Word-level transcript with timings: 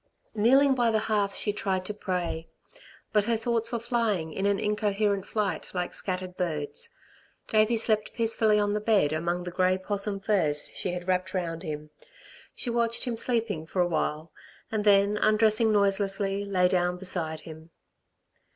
Kneeling 0.33 0.73
by 0.73 0.89
the 0.89 0.97
hearth 0.97 1.35
she 1.35 1.53
tried 1.53 1.85
to 1.85 1.93
pray. 1.93 2.47
But 3.13 3.25
her 3.25 3.37
thoughts 3.37 3.71
were 3.71 3.77
flying 3.77 4.33
in 4.33 4.47
an 4.47 4.59
incoherent 4.59 5.27
flight 5.27 5.69
like 5.75 5.93
scattered 5.93 6.35
birds. 6.37 6.89
Davey 7.47 7.77
slept 7.77 8.11
peacefully 8.15 8.57
on 8.57 8.73
the 8.73 8.81
bed 8.81 9.13
among 9.13 9.43
the 9.43 9.51
grey 9.51 9.77
'possum 9.77 10.19
furs 10.19 10.71
she 10.73 10.93
had 10.93 11.07
wrapped 11.07 11.35
round 11.35 11.61
him. 11.61 11.91
She 12.55 12.71
watched 12.71 13.03
him 13.03 13.15
sleeping 13.15 13.67
for 13.67 13.79
awhile, 13.79 14.31
and 14.71 14.85
then 14.85 15.17
undressing 15.17 15.71
noiselessly, 15.71 16.45
lay 16.45 16.67
down 16.67 16.97
beside 16.97 17.41
him. 17.41 17.69